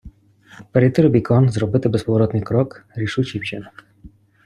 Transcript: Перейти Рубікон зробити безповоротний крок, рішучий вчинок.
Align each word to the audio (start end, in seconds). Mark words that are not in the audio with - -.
Перейти 0.71 1.01
Рубікон 1.01 1.49
зробити 1.49 1.89
безповоротний 1.89 2.41
крок, 2.43 2.85
рішучий 2.95 3.41
вчинок. 3.41 3.85